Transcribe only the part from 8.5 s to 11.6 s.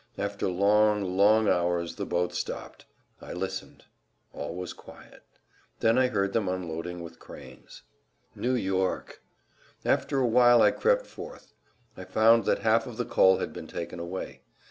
York!—After a while I crept forth.